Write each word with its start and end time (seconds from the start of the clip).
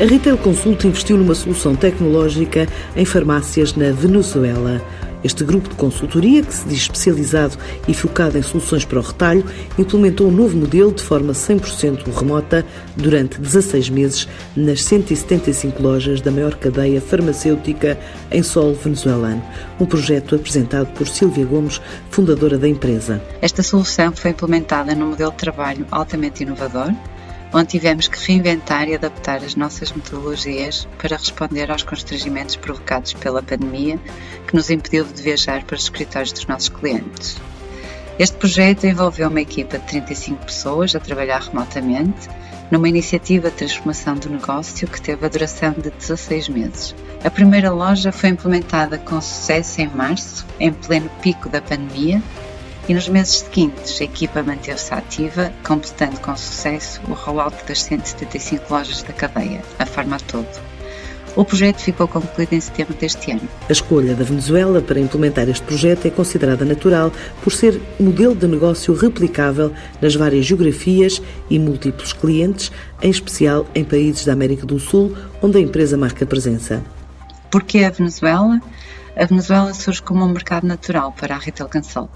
A 0.00 0.04
Retail 0.04 0.38
Consult 0.38 0.86
investiu 0.86 1.18
numa 1.18 1.34
solução 1.34 1.76
tecnológica 1.76 2.66
em 2.96 3.04
farmácias 3.04 3.74
na 3.74 3.92
Venezuela. 3.92 4.80
Este 5.22 5.44
grupo 5.44 5.68
de 5.68 5.74
consultoria, 5.74 6.42
que 6.42 6.54
se 6.54 6.66
diz 6.66 6.78
especializado 6.78 7.58
e 7.86 7.92
focado 7.92 8.38
em 8.38 8.42
soluções 8.42 8.86
para 8.86 8.98
o 8.98 9.02
retalho, 9.02 9.44
implementou 9.78 10.28
um 10.28 10.30
novo 10.30 10.56
modelo 10.56 10.90
de 10.90 11.02
forma 11.02 11.34
100% 11.34 12.10
remota 12.18 12.64
durante 12.96 13.38
16 13.38 13.90
meses 13.90 14.26
nas 14.56 14.82
175 14.84 15.82
lojas 15.82 16.22
da 16.22 16.30
maior 16.30 16.54
cadeia 16.54 16.98
farmacêutica 16.98 17.98
em 18.30 18.42
solo 18.42 18.72
venezuelano. 18.72 19.44
Um 19.78 19.84
projeto 19.84 20.34
apresentado 20.34 20.86
por 20.94 21.06
Silvia 21.06 21.44
Gomes, 21.44 21.78
fundadora 22.08 22.56
da 22.56 22.66
empresa. 22.66 23.22
Esta 23.42 23.62
solução 23.62 24.12
foi 24.16 24.30
implementada 24.30 24.94
num 24.94 25.10
modelo 25.10 25.32
de 25.32 25.36
trabalho 25.36 25.86
altamente 25.90 26.42
inovador, 26.42 26.90
onde 27.52 27.68
tivemos 27.68 28.08
que 28.08 28.18
reinventar 28.26 28.88
e 28.88 28.94
adaptar 28.94 29.38
as 29.38 29.54
nossas 29.54 29.92
metodologias 29.92 30.86
para 30.98 31.16
responder 31.16 31.70
aos 31.70 31.82
constrangimentos 31.82 32.56
provocados 32.56 33.12
pela 33.14 33.42
pandemia 33.42 33.98
que 34.46 34.54
nos 34.54 34.70
impediu 34.70 35.04
de 35.04 35.22
viajar 35.22 35.64
para 35.64 35.76
os 35.76 35.82
escritórios 35.82 36.32
dos 36.32 36.46
nossos 36.46 36.68
clientes. 36.68 37.40
Este 38.18 38.36
projeto 38.36 38.84
envolveu 38.84 39.28
uma 39.28 39.40
equipa 39.40 39.78
de 39.78 39.86
35 39.86 40.44
pessoas 40.44 40.94
a 40.94 41.00
trabalhar 41.00 41.40
remotamente 41.40 42.28
numa 42.70 42.88
iniciativa 42.88 43.50
de 43.50 43.56
transformação 43.56 44.14
do 44.14 44.30
negócio 44.30 44.86
que 44.86 45.00
teve 45.00 45.26
a 45.26 45.28
duração 45.28 45.72
de 45.72 45.90
16 45.90 46.48
meses. 46.50 46.94
A 47.24 47.30
primeira 47.30 47.70
loja 47.70 48.12
foi 48.12 48.28
implementada 48.28 48.96
com 48.98 49.20
sucesso 49.20 49.80
em 49.80 49.88
março, 49.88 50.46
em 50.60 50.72
pleno 50.72 51.10
pico 51.20 51.48
da 51.48 51.60
pandemia, 51.60 52.22
e 52.90 52.94
nos 52.94 53.08
meses 53.08 53.38
seguintes 53.38 54.00
a 54.00 54.04
equipa 54.04 54.42
manteve-se 54.42 54.92
ativa, 54.92 55.52
completando 55.62 56.18
com 56.18 56.36
sucesso 56.36 57.00
o 57.06 57.12
rollout 57.12 57.56
das 57.64 57.84
175 57.84 58.64
lojas 58.68 59.04
da 59.04 59.12
cadeia, 59.12 59.62
a 59.78 59.86
forma 59.86 60.18
todo. 60.18 60.48
O 61.36 61.44
projeto 61.44 61.78
ficou 61.78 62.08
concluído 62.08 62.52
em 62.52 62.60
setembro 62.60 62.92
deste 62.94 63.30
ano. 63.30 63.48
A 63.68 63.72
escolha 63.72 64.16
da 64.16 64.24
Venezuela 64.24 64.82
para 64.82 64.98
implementar 64.98 65.48
este 65.48 65.64
projeto 65.64 66.06
é 66.06 66.10
considerada 66.10 66.64
natural 66.64 67.12
por 67.44 67.52
ser 67.52 67.80
modelo 68.00 68.34
de 68.34 68.48
negócio 68.48 68.92
replicável 68.92 69.72
nas 70.02 70.16
várias 70.16 70.44
geografias 70.44 71.22
e 71.48 71.60
múltiplos 71.60 72.12
clientes, 72.12 72.72
em 73.00 73.10
especial 73.10 73.68
em 73.72 73.84
países 73.84 74.24
da 74.24 74.32
América 74.32 74.66
do 74.66 74.80
Sul, 74.80 75.16
onde 75.40 75.58
a 75.58 75.60
empresa 75.60 75.96
marca 75.96 76.26
presença. 76.26 76.82
Por 77.52 77.62
que 77.62 77.84
a 77.84 77.90
Venezuela? 77.90 78.60
A 79.16 79.24
Venezuela 79.24 79.74
surge 79.74 80.00
como 80.00 80.24
um 80.24 80.28
mercado 80.28 80.66
natural 80.66 81.12
para 81.12 81.34
a 81.34 81.38
Retail 81.38 81.68
Consult. 81.68 82.10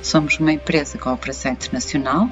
Somos 0.00 0.38
uma 0.38 0.52
empresa 0.52 0.96
com 0.96 1.12
operação 1.12 1.52
internacional, 1.52 2.28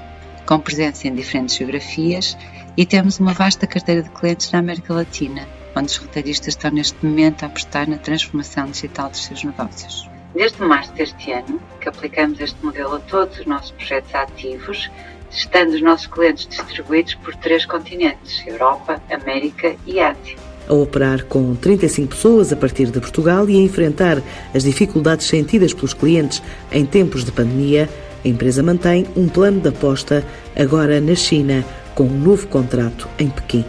com 0.46 0.60
presença 0.60 1.08
em 1.08 1.14
diferentes 1.14 1.56
geografias 1.56 2.36
e 2.76 2.86
temos 2.86 3.18
uma 3.18 3.32
vasta 3.32 3.66
carteira 3.66 4.02
de 4.02 4.10
clientes 4.10 4.52
na 4.52 4.60
América 4.60 4.94
Latina, 4.94 5.48
onde 5.74 5.86
os 5.86 5.96
retalhistas 5.96 6.48
estão 6.48 6.70
neste 6.70 7.04
momento 7.04 7.42
a 7.42 7.46
apostar 7.46 7.88
na 7.90 7.98
transformação 7.98 8.66
digital 8.66 9.10
dos 9.10 9.24
seus 9.24 9.42
negócios. 9.42 10.08
Desde 10.32 10.62
março 10.62 10.92
deste 10.92 11.32
ano, 11.32 11.60
que 11.80 11.88
aplicamos 11.88 12.38
este 12.40 12.64
modelo 12.64 12.96
a 12.96 13.00
todos 13.00 13.40
os 13.40 13.46
nossos 13.46 13.72
projetos 13.72 14.14
ativos, 14.14 14.90
estando 15.30 15.74
os 15.74 15.82
nossos 15.82 16.06
clientes 16.06 16.46
distribuídos 16.46 17.14
por 17.16 17.34
três 17.36 17.66
continentes: 17.66 18.46
Europa, 18.46 19.02
América 19.10 19.74
e 19.84 19.98
Ásia 19.98 20.53
a 20.68 20.74
operar 20.74 21.24
com 21.24 21.54
35 21.54 22.08
pessoas 22.08 22.52
a 22.52 22.56
partir 22.56 22.86
de 22.86 23.00
Portugal 23.00 23.48
e 23.48 23.56
a 23.56 23.60
enfrentar 23.60 24.22
as 24.54 24.64
dificuldades 24.64 25.26
sentidas 25.26 25.72
pelos 25.72 25.94
clientes 25.94 26.42
em 26.72 26.84
tempos 26.84 27.24
de 27.24 27.32
pandemia, 27.32 27.88
a 28.24 28.28
empresa 28.28 28.62
mantém 28.62 29.06
um 29.14 29.28
plano 29.28 29.60
de 29.60 29.68
aposta 29.68 30.24
agora 30.56 31.00
na 31.00 31.14
China, 31.14 31.64
com 31.94 32.04
um 32.04 32.18
novo 32.18 32.46
contrato 32.48 33.08
em 33.18 33.28
Pequim. 33.28 33.64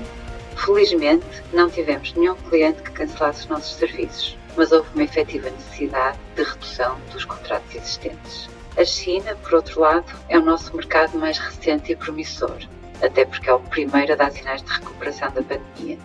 Felizmente, 0.56 1.26
não 1.54 1.70
tivemos 1.70 2.14
nenhum 2.16 2.36
cliente 2.36 2.82
que 2.82 2.92
cancelasse 2.92 3.42
os 3.42 3.48
nossos 3.48 3.76
serviços, 3.76 4.38
mas 4.56 4.72
houve 4.72 4.88
uma 4.96 5.04
efetiva 5.04 5.50
necessidade 5.50 6.18
de 6.36 6.44
redução 6.44 6.98
dos 7.12 7.26
contratos 7.26 7.76
existentes. 7.76 8.50
A 8.78 8.84
China, 8.84 9.36
por 9.44 9.56
outro 9.56 9.82
lado, 9.82 10.06
é 10.28 10.38
o 10.40 10.44
nosso 10.44 10.76
mercado 10.76 11.18
mais 11.18 11.38
recente 11.38 11.92
e 11.92 11.96
promissor, 11.96 12.58
até 13.02 13.26
porque 13.26 13.50
é 13.50 13.54
o 13.54 13.60
primeiro 13.60 14.14
a 14.14 14.16
dar 14.16 14.32
sinais 14.32 14.62
de 14.62 14.72
recuperação 14.72 15.32
da 15.32 15.42
pandemia. 15.42 15.98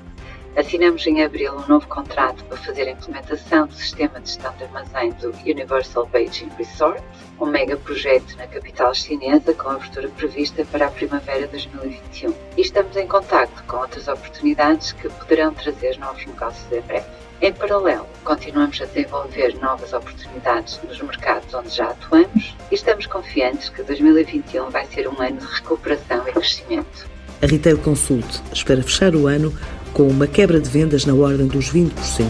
Assinamos 0.57 1.07
em 1.07 1.23
abril 1.23 1.53
um 1.55 1.67
novo 1.69 1.87
contrato 1.87 2.45
para 2.45 2.57
fazer 2.57 2.83
a 2.83 2.91
implementação 2.91 3.69
do 3.69 3.75
sistema 3.75 4.21
de 4.21 4.29
gestão 4.29 4.53
de 4.57 4.65
armazém 4.65 5.13
do 5.13 5.31
Universal 5.47 6.07
Beijing 6.07 6.51
Resort, 6.59 7.01
um 7.41 7.47
mega 7.47 7.77
projeto 7.77 8.37
na 8.37 8.49
capital 8.49 8.93
chinesa 8.93 9.55
com 9.55 9.71
abertura 9.71 10.09
prevista 10.09 10.65
para 10.65 10.87
a 10.87 10.91
primavera 10.91 11.47
de 11.47 11.53
2021. 11.53 12.35
E 12.57 12.63
estamos 12.63 12.97
em 12.97 13.07
contato 13.07 13.63
com 13.69 13.77
outras 13.77 14.09
oportunidades 14.09 14.91
que 14.93 15.09
poderão 15.09 15.55
trazer 15.55 15.97
novos 15.99 16.27
negócios 16.27 16.71
em 16.73 16.81
breve. 16.81 17.07
Em 17.41 17.53
paralelo, 17.53 18.07
continuamos 18.25 18.83
a 18.83 18.87
desenvolver 18.87 19.57
novas 19.61 19.93
oportunidades 19.93 20.81
nos 20.83 21.01
mercados 21.01 21.55
onde 21.55 21.71
já 21.71 21.91
atuamos 21.91 22.57
e 22.71 22.75
estamos 22.75 23.07
confiantes 23.07 23.69
que 23.69 23.83
2021 23.83 24.69
vai 24.69 24.85
ser 24.87 25.09
um 25.09 25.23
ano 25.23 25.39
de 25.39 25.47
recuperação 25.47 26.29
e 26.29 26.33
crescimento. 26.33 27.09
A 27.43 27.47
Retail 27.47 27.79
Consult 27.79 28.43
espera 28.53 28.83
fechar 28.83 29.15
o 29.15 29.27
ano 29.27 29.57
com 29.93 30.09
uma 30.09 30.27
quebra 30.27 30.61
de 30.61 30.69
vendas 30.69 31.05
na 31.05 31.15
ordem 31.15 31.47
dos 31.47 31.71
20%. 31.71 32.27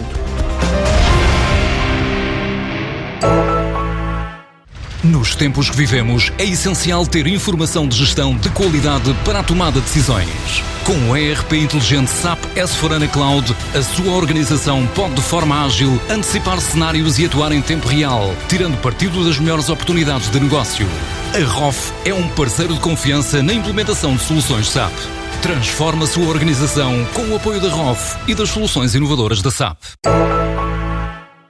Nos 5.03 5.35
tempos 5.35 5.67
que 5.69 5.75
vivemos, 5.75 6.31
é 6.37 6.45
essencial 6.45 7.07
ter 7.07 7.25
informação 7.25 7.87
de 7.87 7.97
gestão 7.97 8.35
de 8.35 8.49
qualidade 8.51 9.11
para 9.25 9.39
a 9.39 9.43
tomada 9.43 9.79
de 9.79 9.85
decisões. 9.85 10.63
Com 10.85 11.09
o 11.09 11.17
ERP 11.17 11.53
inteligente 11.53 12.09
SAP 12.09 12.39
S4HANA 12.55 13.09
Cloud, 13.09 13.55
a 13.73 13.81
sua 13.81 14.13
organização 14.13 14.85
pode 14.95 15.15
de 15.15 15.21
forma 15.21 15.65
ágil 15.65 15.99
antecipar 16.09 16.61
cenários 16.61 17.17
e 17.17 17.25
atuar 17.25 17.51
em 17.51 17.61
tempo 17.61 17.87
real, 17.87 18.33
tirando 18.47 18.79
partido 18.81 19.25
das 19.25 19.39
melhores 19.39 19.69
oportunidades 19.69 20.29
de 20.29 20.39
negócio. 20.39 20.87
A 21.33 21.43
ROF 21.45 21.91
é 22.05 22.13
um 22.13 22.27
parceiro 22.29 22.73
de 22.73 22.79
confiança 22.79 23.41
na 23.41 23.53
implementação 23.53 24.15
de 24.15 24.23
soluções 24.23 24.69
SAP. 24.69 24.93
Transforma 25.41 26.03
a 26.03 26.07
sua 26.07 26.27
organização 26.27 27.03
com 27.15 27.23
o 27.23 27.35
apoio 27.35 27.59
da 27.59 27.67
ROF 27.67 28.15
e 28.27 28.35
das 28.35 28.49
soluções 28.49 28.93
inovadoras 28.93 29.41
da 29.41 29.49
SAP. 29.49 29.77